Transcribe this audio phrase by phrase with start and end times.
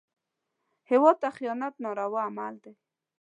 [0.89, 2.73] هېواد ته خیانت ناروا عمل دی